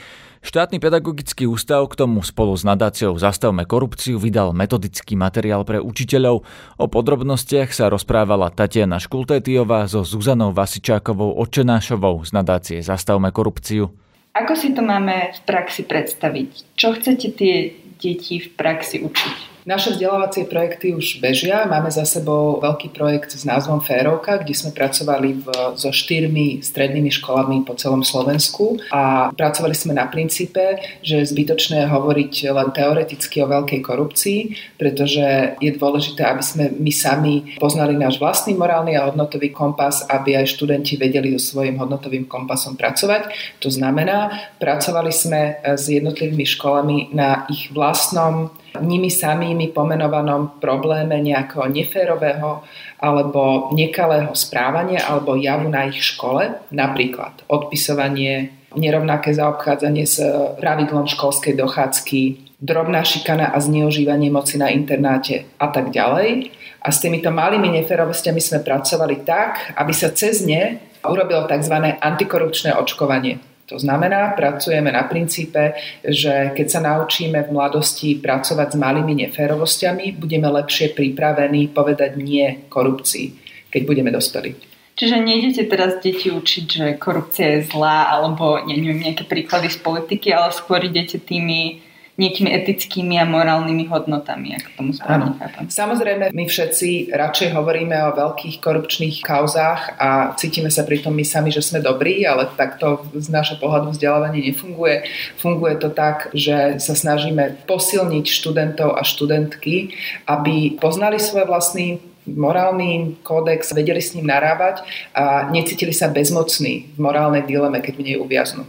Štátny 0.40 0.80
pedagogický 0.80 1.44
ústav 1.44 1.84
k 1.92 1.98
tomu 2.00 2.24
spolu 2.24 2.56
s 2.56 2.64
nadáciou 2.64 3.12
Zastavme 3.20 3.68
korupciu 3.68 4.16
vydal 4.16 4.56
metodický 4.56 5.12
materiál 5.12 5.68
pre 5.68 5.82
učiteľov. 5.82 6.46
O 6.80 6.86
podrobnostiach 6.88 7.74
sa 7.74 7.92
rozprávala 7.92 8.48
Tatiana 8.48 8.96
Škultétiová 8.96 9.84
so 9.84 10.00
Zuzanou 10.00 10.56
Vasičákovou 10.56 11.36
Očenášovou 11.44 12.24
z 12.24 12.30
nadácie 12.32 12.78
Zastavme 12.80 13.34
korupciu. 13.34 13.92
Ako 14.30 14.54
si 14.54 14.70
to 14.70 14.82
máme 14.82 15.34
v 15.34 15.40
praxi 15.42 15.82
predstaviť? 15.82 16.78
Čo 16.78 16.94
chcete 16.94 17.34
tie 17.34 17.74
deti 17.98 18.38
v 18.38 18.48
praxi 18.54 19.02
učiť? 19.02 19.49
Naše 19.68 19.92
vzdelávacie 19.92 20.48
projekty 20.48 20.96
už 20.96 21.20
bežia. 21.20 21.68
Máme 21.68 21.92
za 21.92 22.08
sebou 22.08 22.56
veľký 22.64 22.96
projekt 22.96 23.36
s 23.36 23.44
názvom 23.44 23.84
Férovka, 23.84 24.40
kde 24.40 24.56
sme 24.56 24.72
pracovali 24.72 25.36
v, 25.36 25.46
so 25.76 25.92
štyrmi 25.92 26.64
strednými 26.64 27.12
školami 27.12 27.68
po 27.68 27.76
celom 27.76 28.00
Slovensku 28.00 28.80
a 28.88 29.28
pracovali 29.36 29.76
sme 29.76 29.92
na 29.92 30.08
princípe, 30.08 30.80
že 31.04 31.20
je 31.20 31.30
zbytočné 31.36 31.92
hovoriť 31.92 32.48
len 32.56 32.72
teoreticky 32.72 33.44
o 33.44 33.52
veľkej 33.52 33.80
korupcii, 33.84 34.40
pretože 34.80 35.60
je 35.60 35.70
dôležité, 35.76 36.24
aby 36.24 36.40
sme 36.40 36.64
my 36.80 36.92
sami 36.96 37.34
poznali 37.60 38.00
náš 38.00 38.16
vlastný 38.16 38.56
morálny 38.56 38.96
a 38.96 39.12
hodnotový 39.12 39.52
kompas, 39.52 40.08
aby 40.08 40.40
aj 40.40 40.56
študenti 40.56 40.96
vedeli 40.96 41.36
so 41.36 41.52
svojím 41.52 41.76
hodnotovým 41.76 42.24
kompasom 42.24 42.80
pracovať. 42.80 43.28
To 43.60 43.68
znamená, 43.68 44.32
pracovali 44.56 45.12
sme 45.12 45.60
s 45.60 45.84
jednotlivými 45.92 46.48
školami 46.48 47.12
na 47.12 47.44
ich 47.52 47.68
vlastnom 47.68 48.56
nimi 48.78 49.10
samými 49.10 49.74
pomenovanom 49.74 50.62
probléme 50.62 51.18
nejakého 51.18 51.66
neférového 51.66 52.62
alebo 53.02 53.74
nekalého 53.74 54.30
správania 54.38 55.02
alebo 55.10 55.34
javu 55.34 55.66
na 55.66 55.90
ich 55.90 55.98
škole, 55.98 56.54
napríklad 56.70 57.42
odpisovanie, 57.50 58.54
nerovnaké 58.78 59.34
zaobchádzanie 59.34 60.04
s 60.06 60.22
pravidlom 60.62 61.10
školskej 61.10 61.58
dochádzky, 61.58 62.20
drobná 62.62 63.02
šikana 63.02 63.50
a 63.50 63.58
zneužívanie 63.58 64.30
moci 64.30 64.60
na 64.60 64.70
internáte 64.70 65.48
a 65.58 65.72
tak 65.72 65.90
ďalej. 65.90 66.54
A 66.80 66.88
s 66.92 67.02
týmito 67.02 67.28
malými 67.32 67.72
neférovostiami 67.80 68.40
sme 68.40 68.64
pracovali 68.64 69.26
tak, 69.26 69.74
aby 69.76 69.92
sa 69.92 70.12
cez 70.14 70.44
ne 70.44 70.80
urobilo 71.04 71.48
tzv. 71.48 71.76
antikorupčné 71.98 72.76
očkovanie. 72.76 73.49
To 73.70 73.78
znamená, 73.78 74.34
pracujeme 74.34 74.90
na 74.90 75.06
princípe, 75.06 75.78
že 76.02 76.50
keď 76.58 76.66
sa 76.66 76.80
naučíme 76.82 77.38
v 77.46 77.54
mladosti 77.54 78.18
pracovať 78.18 78.74
s 78.74 78.76
malými 78.76 79.14
neférovostiami, 79.26 80.18
budeme 80.18 80.50
lepšie 80.50 80.90
pripravení 80.90 81.70
povedať 81.70 82.18
nie 82.18 82.66
korupcii, 82.66 83.26
keď 83.70 83.82
budeme 83.86 84.10
dospeli. 84.10 84.58
Čiže 84.98 85.16
nejdete 85.22 85.70
teraz 85.70 86.02
deti 86.02 86.28
učiť, 86.28 86.64
že 86.66 86.86
korupcia 87.00 87.56
je 87.56 87.70
zlá, 87.72 88.10
alebo 88.10 88.58
neviem, 88.66 89.00
nejaké 89.00 89.24
príklady 89.24 89.70
z 89.72 89.80
politiky, 89.80 90.34
ale 90.34 90.52
skôr 90.52 90.82
idete 90.82 91.22
tými 91.22 91.80
nejakými 92.18 92.50
etickými 92.50 93.16
a 93.20 93.24
morálnymi 93.24 93.86
hodnotami, 93.86 94.58
ak 94.58 94.76
tomu 94.76 94.92
správne 94.92 95.36
chápam. 95.38 95.70
Samozrejme, 95.70 96.34
my 96.34 96.44
všetci 96.44 97.14
radšej 97.14 97.54
hovoríme 97.54 97.96
o 98.10 98.16
veľkých 98.16 98.58
korupčných 98.60 99.22
kauzách 99.22 99.96
a 99.96 100.34
cítime 100.34 100.68
sa 100.68 100.82
pri 100.82 101.00
tom 101.00 101.14
my 101.14 101.24
sami, 101.24 101.54
že 101.54 101.62
sme 101.62 101.80
dobrí, 101.80 102.26
ale 102.26 102.50
takto 102.58 103.06
z 103.16 103.30
nášho 103.30 103.56
pohľadu 103.56 103.94
vzdelávanie 103.94 104.52
nefunguje. 104.52 105.06
Funguje 105.38 105.78
to 105.78 105.88
tak, 105.92 106.32
že 106.34 106.76
sa 106.82 106.94
snažíme 106.98 107.64
posilniť 107.64 108.24
študentov 108.26 108.98
a 108.98 109.02
študentky, 109.06 109.94
aby 110.26 110.76
poznali 110.76 111.16
svoj 111.22 111.48
vlastný 111.48 112.02
morálny 112.28 113.16
kódex, 113.24 113.72
vedeli 113.72 113.98
s 113.98 114.12
ním 114.12 114.28
narábať 114.28 114.84
a 115.16 115.48
necítili 115.48 115.90
sa 115.90 116.12
bezmocní 116.12 116.92
v 116.94 116.98
morálnej 117.00 117.42
dileme, 117.48 117.80
keď 117.80 117.94
v 117.96 118.04
nej 118.04 118.16
uviaznú. 118.20 118.68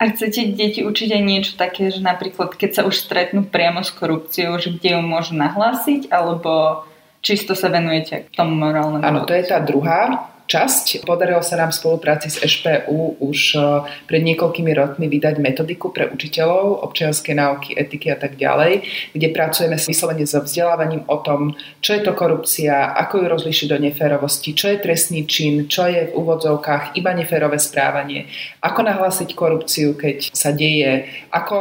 A 0.00 0.08
chcete 0.08 0.56
deti 0.56 0.80
učiť 0.80 1.12
aj 1.12 1.22
niečo 1.22 1.52
také, 1.60 1.92
že 1.92 2.00
napríklad 2.00 2.56
keď 2.56 2.70
sa 2.72 2.82
už 2.88 2.96
stretnú 2.96 3.44
priamo 3.44 3.84
s 3.84 3.92
korupciou, 3.92 4.56
že 4.56 4.72
kde 4.72 4.96
ju 4.96 5.00
môžu 5.04 5.36
nahlásiť, 5.36 6.08
alebo 6.08 6.82
čisto 7.20 7.52
sa 7.52 7.68
venujete 7.68 8.24
k 8.24 8.28
tomu 8.32 8.56
morálnemu? 8.56 9.04
Áno, 9.04 9.28
to 9.28 9.36
je 9.36 9.44
tá 9.44 9.60
druhá 9.60 10.32
časť. 10.50 11.06
Podarilo 11.06 11.38
sa 11.46 11.54
nám 11.54 11.70
v 11.70 11.78
spolupráci 11.78 12.26
s 12.26 12.42
EŠPU 12.42 13.22
už 13.22 13.54
e, 13.54 13.58
pred 14.10 14.22
niekoľkými 14.26 14.72
rokmi 14.74 15.06
vydať 15.06 15.38
metodiku 15.38 15.94
pre 15.94 16.10
učiteľov 16.10 16.82
občianskej 16.90 17.34
náuky, 17.38 17.78
etiky 17.78 18.10
a 18.10 18.18
tak 18.18 18.34
ďalej, 18.34 18.82
kde 19.14 19.28
pracujeme 19.30 19.78
vyslovene 19.78 20.26
so 20.26 20.42
vzdelávaním 20.42 21.06
o 21.06 21.22
tom, 21.22 21.54
čo 21.78 21.94
je 21.94 22.02
to 22.02 22.18
korupcia, 22.18 22.98
ako 22.98 23.22
ju 23.22 23.26
rozlišiť 23.30 23.66
do 23.70 23.78
neférovosti, 23.78 24.50
čo 24.58 24.74
je 24.74 24.82
trestný 24.82 25.30
čin, 25.30 25.70
čo 25.70 25.86
je 25.86 26.10
v 26.10 26.16
úvodzovkách 26.18 26.98
iba 26.98 27.14
neférové 27.14 27.62
správanie, 27.62 28.26
ako 28.58 28.82
nahlásiť 28.82 29.30
korupciu, 29.38 29.94
keď 29.94 30.34
sa 30.34 30.50
deje, 30.50 31.06
ako 31.30 31.56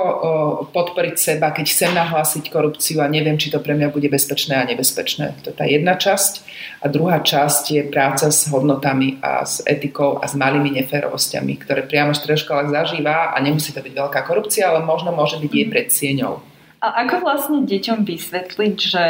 podporiť 0.73 1.15
seba, 1.19 1.53
keď 1.53 1.65
chcem 1.69 1.91
nahlásiť 1.93 2.49
korupciu 2.49 3.05
a 3.05 3.11
neviem, 3.11 3.37
či 3.37 3.53
to 3.53 3.61
pre 3.61 3.77
mňa 3.77 3.93
bude 3.93 4.09
bezpečné 4.09 4.57
a 4.57 4.65
nebezpečné. 4.65 5.37
To 5.45 5.53
je 5.53 5.55
tá 5.55 5.65
jedna 5.69 5.93
časť. 5.99 6.47
A 6.79 6.87
druhá 6.87 7.19
časť 7.19 7.63
je 7.75 7.83
práca 7.83 8.31
s 8.31 8.47
hodnotami 8.79 9.19
a 9.19 9.43
s 9.43 9.59
etikou 9.67 10.23
a 10.23 10.25
s 10.25 10.39
malými 10.39 10.71
neférovosťami, 10.79 11.59
ktoré 11.59 11.83
priamo 11.83 12.15
v 12.15 12.39
školách 12.39 12.71
zažíva 12.71 13.35
a 13.35 13.37
nemusí 13.43 13.75
to 13.75 13.83
byť 13.83 13.91
veľká 13.91 14.23
korupcia, 14.23 14.71
ale 14.71 14.87
možno 14.87 15.11
môže 15.11 15.35
byť 15.43 15.51
jej 15.51 15.67
predsieňou. 15.67 16.39
A 16.79 17.03
ako 17.03 17.27
vlastne 17.27 17.67
deťom 17.67 18.07
vysvetliť, 18.07 18.75
že 18.79 19.03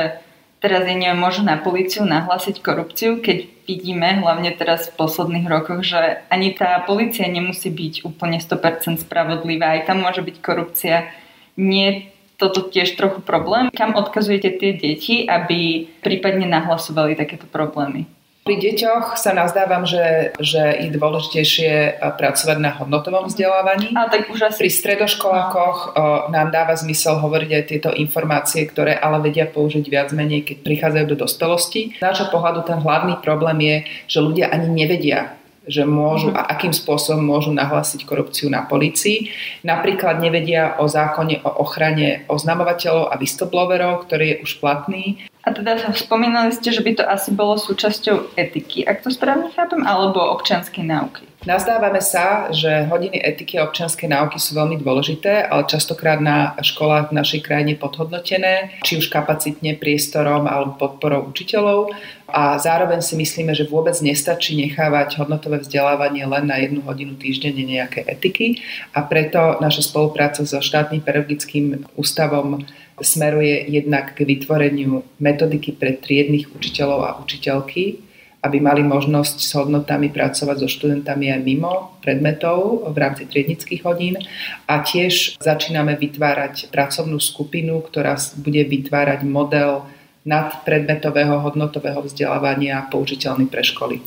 teraz 0.58 0.90
je 0.90 0.96
neviem, 0.98 1.22
môžu 1.22 1.46
na 1.46 1.62
policiu 1.62 2.02
nahlásiť 2.02 2.66
korupciu, 2.66 3.22
keď 3.22 3.46
vidíme, 3.70 4.26
hlavne 4.26 4.50
teraz 4.58 4.90
v 4.90 4.98
posledných 4.98 5.46
rokoch, 5.46 5.86
že 5.86 6.26
ani 6.34 6.58
tá 6.58 6.82
policia 6.82 7.30
nemusí 7.30 7.70
byť 7.70 8.10
úplne 8.10 8.42
100% 8.42 9.06
spravodlivá, 9.06 9.78
aj 9.78 9.86
tam 9.86 10.02
môže 10.02 10.26
byť 10.26 10.38
korupcia. 10.42 11.14
Nie 11.54 12.10
toto 12.42 12.66
tiež 12.66 12.98
trochu 12.98 13.22
problém. 13.22 13.70
Kam 13.70 13.94
odkazujete 13.94 14.50
tie 14.58 14.72
deti, 14.74 15.28
aby 15.30 15.92
prípadne 16.02 16.50
nahlasovali 16.50 17.14
takéto 17.14 17.46
problémy? 17.46 18.10
Pri 18.50 18.58
deťoch 18.58 19.13
sa 19.13 19.29
nazdávam, 19.38 19.86
že, 19.86 20.34
že 20.41 20.58
je 20.82 20.89
dôležitejšie 20.98 22.01
pracovať 22.01 22.58
na 22.58 22.74
hodnotovom 22.82 23.29
vzdelávaní. 23.29 23.94
A 23.94 24.10
tak 24.10 24.25
už 24.25 24.50
asi... 24.50 24.65
Pri 24.65 24.74
stredoškolákoch 24.74 25.94
no. 25.94 26.34
nám 26.34 26.50
dáva 26.50 26.74
zmysel 26.74 27.22
hovoriť 27.22 27.51
aj 27.53 27.63
tieto 27.70 27.94
informácie, 27.94 28.65
ktoré 28.65 28.98
ale 28.98 29.22
vedia 29.22 29.46
použiť 29.46 29.86
viac 29.86 30.10
menej, 30.18 30.50
keď 30.50 30.65
prichádzajú 30.65 31.06
do 31.13 31.18
dospelosti. 31.22 31.94
Z 31.94 32.01
nášho 32.01 32.34
pohľadu 32.34 32.65
ten 32.65 32.82
hlavný 32.82 33.22
problém 33.22 33.58
je, 33.62 33.75
že 34.10 34.25
ľudia 34.25 34.50
ani 34.50 34.65
nevedia, 34.65 35.38
že 35.70 35.86
môžu 35.86 36.34
a 36.34 36.50
akým 36.50 36.74
spôsobom 36.74 37.22
môžu 37.22 37.53
nahlásiť 37.53 38.01
korupciu 38.01 38.50
na 38.50 38.65
policii. 38.65 39.29
Napríklad 39.62 40.18
nevedia 40.18 40.74
o 40.82 40.89
zákone 40.89 41.46
o 41.46 41.62
ochrane 41.62 42.25
oznamovateľov 42.25 43.13
a 43.13 43.22
whistleblowerov, 43.22 44.10
ktorý 44.10 44.25
je 44.25 44.38
už 44.41 44.51
platný. 44.58 45.28
A 45.39 45.55
teda 45.55 45.79
spomínali 45.96 46.51
ste, 46.51 46.75
že 46.75 46.84
by 46.84 47.00
to 47.00 47.03
asi 47.08 47.31
bolo 47.31 47.55
súčasťou 47.55 48.36
etiky, 48.36 48.84
ak 48.84 49.08
to 49.08 49.10
správne 49.13 49.48
chápem, 49.55 49.88
alebo 49.88 50.19
občianskej 50.19 50.84
náuky. 50.84 51.28
Nazdávame 51.39 52.03
sa, 52.03 52.51
že 52.51 52.67
hodiny 52.91 53.15
etiky 53.24 53.55
a 53.55 53.63
občianskej 53.63 54.12
náuky 54.12 54.36
sú 54.36 54.60
veľmi 54.60 54.75
dôležité, 54.84 55.48
ale 55.48 55.72
častokrát 55.72 56.19
na 56.19 56.51
školách 56.60 57.15
v 57.15 57.15
našej 57.15 57.48
krajine 57.48 57.79
podhodnotené, 57.79 58.75
či 58.84 59.00
už 59.00 59.08
kapacitne, 59.08 59.79
priestorom 59.79 60.51
alebo 60.51 60.75
podporou 60.75 61.31
učiteľov. 61.31 61.96
A 62.27 62.60
zároveň 62.60 63.00
si 63.00 63.15
myslíme, 63.15 63.55
že 63.55 63.72
vôbec 63.72 63.96
nestačí 64.03 64.60
nechávať 64.60 65.15
hodnotové 65.15 65.63
vzdelávanie 65.63 66.27
len 66.27 66.43
na 66.43 66.60
jednu 66.60 66.84
hodinu 66.84 67.15
týždenne 67.15 67.63
nejaké 67.63 68.03
etiky 68.03 68.60
a 68.91 69.00
preto 69.08 69.63
naša 69.63 69.88
spolupráca 69.88 70.43
so 70.43 70.60
štátnym 70.60 71.00
pedagogickým 71.00 71.88
ústavom 71.96 72.67
smeruje 73.00 73.63
jednak 73.72 74.12
k 74.12 74.27
vytvoreniu 74.27 75.08
metodiky 75.24 75.72
pre 75.72 75.96
triednych 75.96 76.51
učiteľov 76.51 77.00
a 77.08 77.15
učiteľky, 77.24 78.09
aby 78.39 78.58
mali 78.63 78.81
možnosť 78.88 79.38
s 79.43 79.51
hodnotami 79.55 80.08
pracovať 80.08 80.55
so 80.63 80.67
študentami 80.72 81.27
aj 81.36 81.41
mimo 81.43 82.00
predmetov 82.00 82.88
v 82.88 82.98
rámci 82.98 83.27
triednických 83.27 83.84
hodín 83.84 84.15
a 84.63 84.79
tiež 84.79 85.36
začíname 85.43 86.00
vytvárať 86.00 86.72
pracovnú 86.72 87.19
skupinu, 87.19 87.84
ktorá 87.84 88.15
bude 88.39 88.63
vytvárať 88.63 89.27
model 89.27 89.84
nadpredmetového 90.24 91.43
hodnotového 91.43 92.00
vzdelávania 92.03 92.88
použiteľný 92.88 93.48
pre 93.51 93.63
školy. 93.63 94.00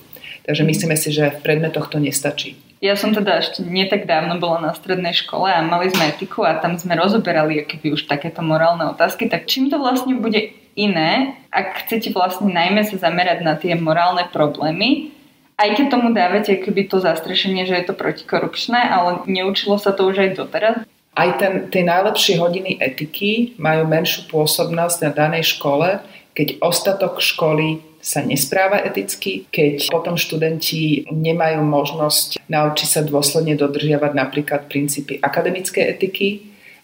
Takže 0.42 0.64
myslíme 0.66 0.96
si, 0.98 1.14
že 1.14 1.38
v 1.38 1.42
predmetoch 1.44 1.86
to 1.92 2.02
nestačí. 2.02 2.58
Ja 2.82 2.98
som 2.98 3.14
teda 3.14 3.38
ešte 3.38 3.62
nie 3.62 3.86
tak 3.86 4.10
dávno 4.10 4.42
bola 4.42 4.58
na 4.58 4.72
strednej 4.74 5.14
škole 5.14 5.46
a 5.46 5.62
mali 5.62 5.94
sme 5.94 6.10
etiku 6.10 6.42
a 6.42 6.58
tam 6.58 6.74
sme 6.74 6.98
rozoberali 6.98 7.62
keby 7.62 7.94
už 7.94 8.10
takéto 8.10 8.42
morálne 8.42 8.90
otázky, 8.90 9.30
tak 9.30 9.46
čím 9.46 9.70
to 9.70 9.78
vlastne 9.78 10.18
bude 10.18 10.50
iné, 10.78 11.36
ak 11.52 11.86
chcete 11.86 12.12
vlastne 12.12 12.52
najmä 12.52 12.84
sa 12.88 12.96
zamerať 12.96 13.38
na 13.44 13.54
tie 13.56 13.76
morálne 13.76 14.24
problémy, 14.32 15.12
aj 15.60 15.78
keď 15.78 15.86
tomu 15.92 16.10
dávate 16.10 16.58
keby 16.58 16.88
to 16.90 16.98
zastrešenie, 16.98 17.68
že 17.68 17.76
je 17.78 17.84
to 17.86 17.94
protikorupčné, 17.94 18.82
ale 18.82 19.22
neučilo 19.30 19.78
sa 19.78 19.94
to 19.94 20.08
už 20.10 20.26
aj 20.26 20.30
doteraz. 20.34 20.76
Aj 21.12 21.30
ten, 21.36 21.68
tie 21.68 21.84
najlepšie 21.84 22.40
hodiny 22.40 22.80
etiky 22.80 23.54
majú 23.60 23.84
menšiu 23.84 24.26
pôsobnosť 24.32 24.98
na 25.06 25.10
danej 25.12 25.54
škole, 25.54 26.00
keď 26.32 26.56
ostatok 26.64 27.20
školy 27.20 27.84
sa 28.02 28.24
nespráva 28.24 28.82
eticky, 28.82 29.46
keď 29.54 29.86
potom 29.92 30.18
študenti 30.18 31.06
nemajú 31.12 31.62
možnosť 31.62 32.42
naučiť 32.50 32.88
sa 32.88 33.00
dôsledne 33.06 33.54
dodržiavať 33.54 34.12
napríklad 34.18 34.66
princípy 34.66 35.22
akademickej 35.22 35.84
etiky 35.86 36.28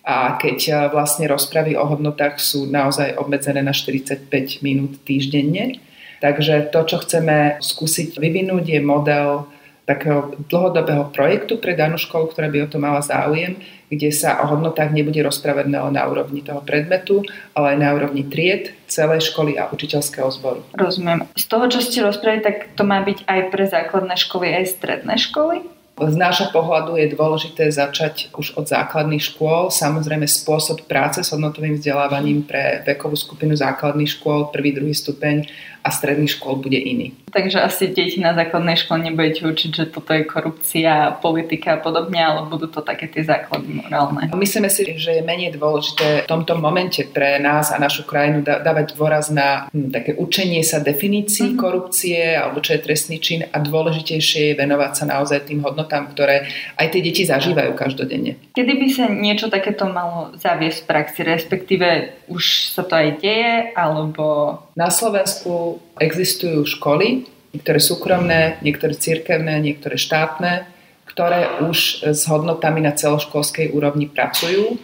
a 0.09 0.41
keď 0.41 0.59
eh, 0.65 0.77
vlastne 0.89 1.29
rozpravy 1.29 1.77
o 1.77 1.85
hodnotách 1.85 2.41
sú 2.41 2.65
naozaj 2.65 3.21
obmedzené 3.21 3.61
na 3.61 3.77
45 3.77 4.33
minút 4.65 5.05
týždenne. 5.05 5.77
Takže 6.19 6.73
to, 6.75 6.81
čo 6.83 6.97
chceme 7.05 7.63
skúsiť 7.63 8.19
vyvinúť, 8.19 8.65
je 8.75 8.81
model 8.83 9.47
takého 9.87 10.37
dlhodobého 10.53 11.09
projektu 11.15 11.57
pre 11.57 11.73
danú 11.73 11.97
školu, 11.97 12.29
ktorá 12.29 12.53
by 12.53 12.59
o 12.67 12.69
to 12.69 12.77
mala 12.77 13.01
záujem, 13.01 13.57
kde 13.89 14.13
sa 14.13 14.37
o 14.45 14.51
hodnotách 14.53 14.93
nebude 14.93 15.17
rozprávať 15.25 15.65
len 15.73 15.97
na 15.97 16.05
úrovni 16.05 16.45
toho 16.45 16.61
predmetu, 16.61 17.25
ale 17.57 17.73
aj 17.73 17.79
na 17.81 17.89
úrovni 17.97 18.29
tried, 18.29 18.77
celej 18.85 19.33
školy 19.33 19.57
a 19.57 19.73
učiteľského 19.73 20.29
zboru. 20.29 20.61
Rozumiem. 20.77 21.25
Z 21.33 21.45
toho, 21.49 21.65
čo 21.73 21.81
ste 21.81 22.05
rozprávali, 22.05 22.45
tak 22.45 22.57
to 22.77 22.85
má 22.85 23.01
byť 23.01 23.25
aj 23.25 23.41
pre 23.49 23.65
základné 23.65 24.15
školy, 24.21 24.47
aj 24.61 24.77
stredné 24.77 25.17
školy? 25.17 25.78
Z 25.99 26.15
nášho 26.15 26.55
pohľadu 26.55 26.95
je 26.95 27.11
dôležité 27.11 27.75
začať 27.75 28.31
už 28.39 28.55
od 28.55 28.71
základných 28.71 29.35
škôl. 29.35 29.75
Samozrejme 29.75 30.31
spôsob 30.31 30.87
práce 30.87 31.27
s 31.27 31.35
hodnotovým 31.35 31.75
vzdelávaním 31.75 32.47
pre 32.47 32.87
vekovú 32.87 33.19
skupinu 33.19 33.59
základných 33.59 34.15
škôl, 34.15 34.55
prvý, 34.55 34.71
druhý 34.71 34.95
stupeň 34.95 35.51
a 35.89 35.91
stredných 35.91 36.37
škôl 36.37 36.61
bude 36.61 36.77
iný. 36.77 37.17
Takže 37.33 37.61
asi 37.61 37.89
deti 37.89 38.21
na 38.21 38.37
základnej 38.37 38.77
škole 38.77 39.01
nebudete 39.09 39.49
učiť, 39.49 39.71
že 39.73 39.85
toto 39.89 40.13
je 40.13 40.29
korupcia, 40.29 41.17
politika 41.21 41.77
a 41.77 41.81
podobne, 41.81 42.21
ale 42.21 42.45
budú 42.45 42.69
to 42.69 42.85
také 42.85 43.09
tie 43.09 43.25
základy 43.25 43.81
morálne. 43.85 44.29
Myslíme 44.33 44.69
si, 44.69 44.85
že 45.01 45.21
je 45.21 45.23
menej 45.25 45.57
dôležité 45.57 46.25
v 46.25 46.29
tomto 46.29 46.61
momente 46.61 47.01
pre 47.09 47.41
nás 47.41 47.73
a 47.73 47.81
našu 47.81 48.05
krajinu 48.05 48.45
dávať 48.45 48.97
dôraz 48.97 49.33
na 49.33 49.73
hm, 49.73 49.89
také 49.89 50.13
učenie 50.17 50.61
sa 50.61 50.81
definícií 50.81 51.57
mm-hmm. 51.57 51.61
korupcie 51.61 52.21
alebo 52.37 52.61
čo 52.61 52.77
je 52.77 52.85
trestný 52.85 53.17
čin 53.21 53.41
a 53.49 53.57
dôležitejšie 53.57 54.53
je 54.53 54.55
venovať 54.57 54.93
sa 54.93 55.05
naozaj 55.09 55.49
tým 55.49 55.65
hodnotám, 55.65 55.88
ktoré 55.89 56.45
aj 56.77 56.87
tie 56.93 57.01
deti 57.01 57.25
zažívajú 57.25 57.73
každodenne. 57.73 58.37
Kedy 58.53 58.73
by 58.77 58.87
sa 58.93 59.05
niečo 59.09 59.49
takéto 59.49 59.89
malo 59.89 60.37
zaviesť 60.37 60.85
v 60.85 60.89
praxi, 60.89 61.21
respektíve 61.25 61.89
už 62.29 62.77
sa 62.77 62.85
to 62.85 62.95
aj 62.95 63.25
deje, 63.25 63.73
alebo... 63.73 64.61
Na 64.77 64.93
Slovensku 64.93 65.81
existujú 65.97 66.69
školy, 66.69 67.25
niektoré 67.57 67.81
súkromné, 67.81 68.61
niektoré 68.61 68.93
cirkevné, 68.93 69.59
niektoré 69.65 69.97
štátne, 69.97 70.69
ktoré 71.09 71.65
už 71.67 72.07
s 72.15 72.23
hodnotami 72.29 72.85
na 72.85 72.95
celoškolskej 72.95 73.75
úrovni 73.75 74.07
pracujú 74.07 74.79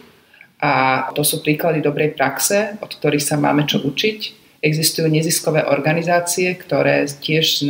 a 0.59 1.05
to 1.13 1.23
sú 1.23 1.39
príklady 1.45 1.79
dobrej 1.79 2.17
praxe, 2.17 2.75
od 2.81 2.91
ktorých 2.91 3.23
sa 3.23 3.39
máme 3.39 3.63
čo 3.69 3.79
učiť. 3.79 4.43
Existujú 4.65 5.05
neziskové 5.07 5.61
organizácie, 5.61 6.49
ktoré 6.57 7.05
tiež 7.05 7.61
s 7.61 7.63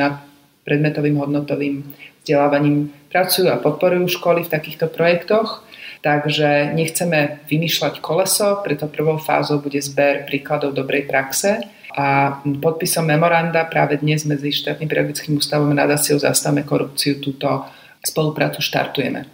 predmetovým 0.65 1.19
hodnotovým 1.19 1.85
vzdelávaním 2.25 2.89
pracujú 3.13 3.53
a 3.53 3.61
podporujú 3.61 4.09
školy 4.17 4.41
v 4.43 4.53
takýchto 4.57 4.89
projektoch. 4.89 5.61
Takže 6.01 6.73
nechceme 6.73 7.45
vymýšľať 7.49 8.01
koleso, 8.01 8.61
preto 8.65 8.89
prvou 8.89 9.17
fázou 9.21 9.61
bude 9.61 9.81
zber 9.81 10.25
príkladov 10.25 10.73
dobrej 10.77 11.09
praxe 11.09 11.65
a 11.95 12.37
podpisom 12.43 13.07
memoranda 13.07 13.65
práve 13.65 13.97
dnes 13.97 14.27
medzi 14.27 14.51
štátnym 14.51 14.85
pedagogickým 14.85 15.39
ústavom 15.39 15.71
a 15.73 15.79
nadáciou 15.85 16.19
Zastavme 16.21 16.61
korupciu 16.61 17.17
túto 17.23 17.47
spoluprácu 18.05 18.61
štartujeme. 18.61 19.25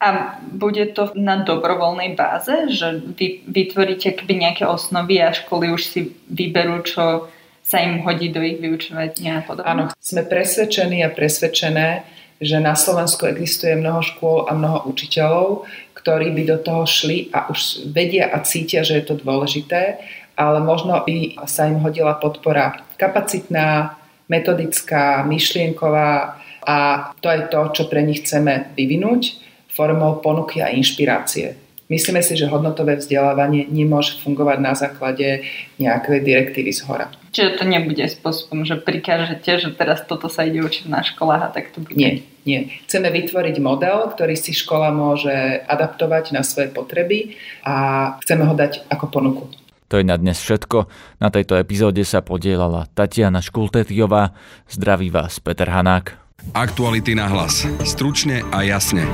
A 0.00 0.38
bude 0.40 0.86
to 0.96 1.12
na 1.18 1.42
dobrovoľnej 1.42 2.16
báze, 2.16 2.72
že 2.72 3.04
vy 3.18 3.44
vytvoríte 3.44 4.16
keby 4.16 4.48
nejaké 4.48 4.64
osnovy 4.64 5.20
a 5.20 5.34
školy 5.34 5.72
už 5.74 5.82
si 5.82 6.00
vyberú, 6.30 6.80
čo 6.86 7.28
sa 7.60 7.84
im 7.84 8.00
hodí 8.06 8.32
do 8.32 8.40
ich 8.40 8.58
vyučovania 8.62 9.40
a 9.40 9.44
podobne? 9.44 9.68
Áno, 9.68 9.84
sme 10.00 10.24
presvedčení 10.24 11.04
a 11.04 11.12
presvedčené, 11.12 12.02
že 12.40 12.56
na 12.56 12.72
Slovensku 12.72 13.28
existuje 13.28 13.76
mnoho 13.76 14.00
škôl 14.00 14.48
a 14.48 14.56
mnoho 14.56 14.88
učiteľov, 14.88 15.68
ktorí 15.92 16.32
by 16.32 16.42
do 16.48 16.58
toho 16.64 16.88
šli 16.88 17.28
a 17.30 17.52
už 17.52 17.92
vedia 17.92 18.32
a 18.32 18.40
cítia, 18.40 18.80
že 18.80 18.98
je 18.98 19.04
to 19.04 19.20
dôležité 19.20 20.00
ale 20.40 20.64
možno 20.64 20.96
by 21.04 21.36
sa 21.44 21.68
im 21.68 21.76
hodila 21.84 22.16
podpora 22.16 22.80
kapacitná, 22.96 24.00
metodická, 24.32 25.20
myšlienková 25.28 26.40
a 26.64 26.76
to 27.20 27.28
je 27.28 27.42
to, 27.52 27.60
čo 27.76 27.82
pre 27.92 28.00
nich 28.00 28.24
chceme 28.24 28.72
vyvinúť 28.72 29.36
formou 29.68 30.24
ponuky 30.24 30.64
a 30.64 30.72
inšpirácie. 30.72 31.60
Myslíme 31.92 32.24
si, 32.24 32.40
že 32.40 32.48
hodnotové 32.48 32.96
vzdelávanie 32.96 33.68
nemôže 33.68 34.16
fungovať 34.24 34.58
na 34.62 34.72
základe 34.72 35.44
nejakej 35.76 36.24
direktívy 36.24 36.72
z 36.72 36.88
hora. 36.88 37.12
Čiže 37.30 37.62
to 37.62 37.64
nebude 37.66 38.02
spôsobom, 38.10 38.66
že 38.66 38.74
prikážete, 38.74 39.62
že 39.62 39.70
teraz 39.70 40.02
toto 40.02 40.26
sa 40.26 40.42
ide 40.42 40.66
učiť 40.66 40.90
na 40.90 41.06
školách 41.06 41.42
a 41.46 41.52
tak 41.54 41.70
to 41.70 41.78
bude? 41.78 41.94
Nie, 41.94 42.26
nie. 42.42 42.74
Chceme 42.86 43.06
vytvoriť 43.06 43.56
model, 43.62 44.10
ktorý 44.10 44.34
si 44.34 44.50
škola 44.50 44.90
môže 44.90 45.62
adaptovať 45.70 46.34
na 46.34 46.42
svoje 46.42 46.74
potreby 46.74 47.38
a 47.62 48.18
chceme 48.26 48.42
ho 48.42 48.54
dať 48.58 48.90
ako 48.90 49.06
ponuku. 49.06 49.44
To 49.90 49.98
je 49.98 50.06
na 50.06 50.18
dnes 50.18 50.38
všetko. 50.38 50.86
Na 51.18 51.34
tejto 51.34 51.58
epizóde 51.58 52.02
sa 52.06 52.22
podielala 52.22 52.86
Tatiana 52.94 53.42
Škultetiová. 53.42 54.34
Zdraví 54.70 55.10
vás 55.10 55.42
Peter 55.42 55.66
Hanák. 55.66 56.14
Aktuality 56.54 57.18
na 57.18 57.26
hlas. 57.26 57.66
Stručne 57.82 58.46
a 58.54 58.62
jasne. 58.62 59.06